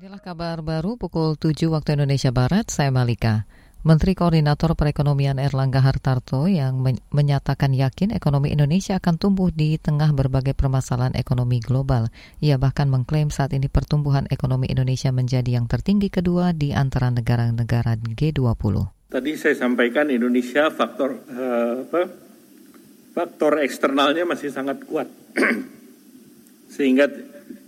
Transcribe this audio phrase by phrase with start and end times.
[0.00, 3.44] Inilah kabar baru pukul 7 waktu Indonesia Barat, saya Malika.
[3.84, 10.16] Menteri Koordinator Perekonomian Erlangga Hartarto yang men menyatakan yakin ekonomi Indonesia akan tumbuh di tengah
[10.16, 12.08] berbagai permasalahan ekonomi global.
[12.40, 18.00] Ia bahkan mengklaim saat ini pertumbuhan ekonomi Indonesia menjadi yang tertinggi kedua di antara negara-negara
[18.00, 19.12] G20.
[19.12, 22.02] Tadi saya sampaikan Indonesia faktor uh, apa?
[23.12, 25.12] Faktor eksternalnya masih sangat kuat.
[26.80, 27.04] Sehingga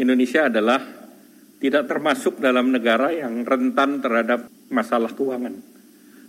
[0.00, 1.03] Indonesia adalah
[1.64, 5.56] tidak termasuk dalam negara yang rentan terhadap masalah keuangan.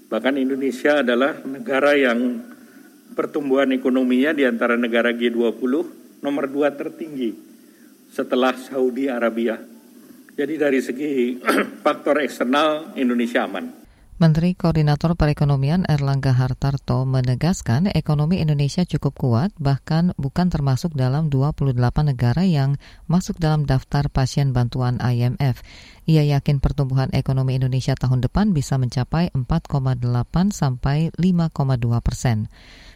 [0.07, 2.39] Bahkan Indonesia adalah negara yang
[3.19, 5.71] pertumbuhan ekonominya di antara negara G20
[6.23, 7.35] nomor dua tertinggi
[8.15, 9.59] setelah Saudi Arabia.
[10.39, 11.35] Jadi dari segi
[11.83, 13.84] faktor eksternal Indonesia aman.
[14.15, 21.75] Menteri Koordinator Perekonomian Erlangga Hartarto menegaskan ekonomi Indonesia cukup kuat, bahkan bukan termasuk dalam 28
[22.15, 22.79] negara yang
[23.11, 25.59] masuk dalam daftar pasien bantuan IMF.
[26.07, 29.99] Ia yakin pertumbuhan ekonomi Indonesia tahun depan bisa mencapai 4,8
[30.47, 31.51] sampai 5,2
[31.99, 32.47] persen.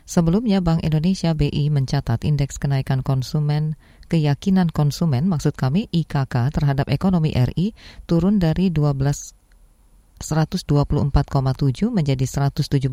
[0.08, 3.76] Sebelumnya Bank Indonesia BI mencatat indeks kenaikan konsumen
[4.08, 7.76] keyakinan konsumen maksud kami IKK terhadap ekonomi RI
[8.08, 9.39] turun dari 12
[10.20, 12.92] 124,7 menjadi 117,2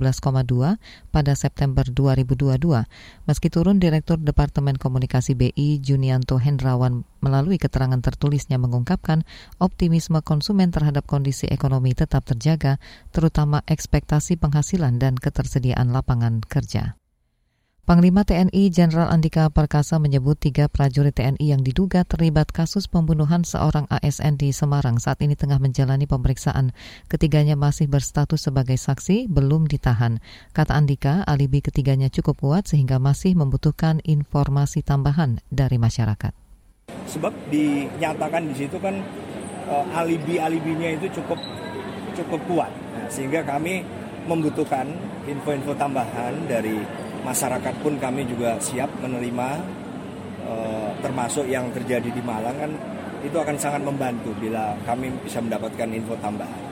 [1.13, 2.87] pada September 2022.
[3.27, 9.27] Meski turun, Direktur Departemen Komunikasi BI Junianto Hendrawan melalui keterangan tertulisnya mengungkapkan
[9.63, 16.99] optimisme konsumen terhadap kondisi ekonomi tetap terjaga, terutama ekspektasi penghasilan dan ketersediaan lapangan kerja.
[17.87, 23.87] Panglima TNI Jenderal Andika Perkasa menyebut tiga prajurit TNI yang diduga terlibat kasus pembunuhan seorang
[23.87, 26.75] ASN di Semarang saat ini tengah menjalani pemeriksaan.
[27.07, 30.19] Ketiganya masih berstatus sebagai saksi, belum ditahan.
[30.51, 36.35] Kata Andika, alibi ketiganya cukup kuat sehingga masih membutuhkan informasi tambahan dari masyarakat.
[36.91, 38.99] Sebab dinyatakan di situ kan
[39.71, 41.39] uh, alibi-alibinya itu cukup
[42.19, 43.87] cukup kuat, nah, sehingga kami
[44.27, 44.91] membutuhkan
[45.31, 49.49] info-info tambahan dari masyarakat pun kami juga siap menerima
[50.47, 52.71] eh, termasuk yang terjadi di Malang kan
[53.27, 56.66] itu akan sangat membantu bila kami bisa mendapatkan info tambahan.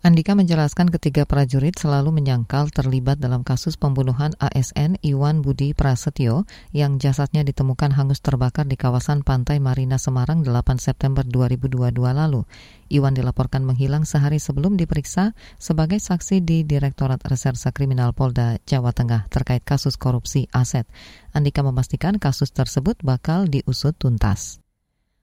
[0.00, 6.96] Andika menjelaskan ketiga prajurit selalu menyangkal terlibat dalam kasus pembunuhan ASN Iwan Budi Prasetyo yang
[6.96, 12.48] jasadnya ditemukan hangus terbakar di kawasan Pantai Marina Semarang 8 September 2022 lalu.
[12.88, 19.28] Iwan dilaporkan menghilang sehari sebelum diperiksa sebagai saksi di Direktorat Reserse Kriminal Polda Jawa Tengah
[19.28, 20.88] terkait kasus korupsi aset.
[21.36, 24.64] Andika memastikan kasus tersebut bakal diusut tuntas.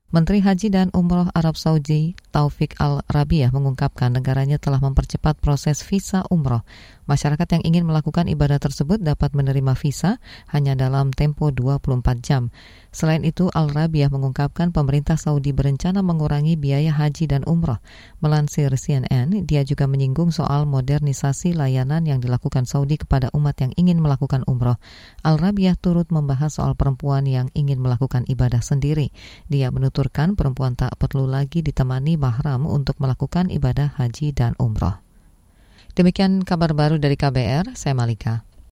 [0.08, 6.62] Menteri Haji dan Umroh Arab Saudi Taufik Al-Rabiah mengungkapkan negaranya telah mempercepat proses visa umroh.
[7.08, 10.20] Masyarakat yang ingin melakukan ibadah tersebut dapat menerima visa
[10.52, 12.52] hanya dalam tempo 24 jam.
[12.92, 17.80] Selain itu, Al-Rabiah mengungkapkan pemerintah Saudi berencana mengurangi biaya haji dan umroh.
[18.20, 24.04] Melansir CNN, dia juga menyinggung soal modernisasi layanan yang dilakukan Saudi kepada umat yang ingin
[24.04, 24.76] melakukan umroh.
[25.24, 29.16] Al-Rabiah turut membahas soal perempuan yang ingin melakukan ibadah sendiri.
[29.48, 35.00] Dia menuturkan perempuan tak perlu lagi ditemani mahram untuk melakukan ibadah haji dan umroh.
[35.96, 38.47] Demikian kabar baru dari KBR, saya Malika.